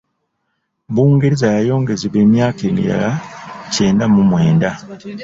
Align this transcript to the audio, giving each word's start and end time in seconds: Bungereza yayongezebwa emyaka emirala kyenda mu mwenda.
Bungereza 0.93 1.47
yayongezebwa 1.57 2.17
emyaka 2.25 2.61
emirala 2.69 3.11
kyenda 3.73 4.05
mu 4.13 4.21
mwenda. 4.29 4.69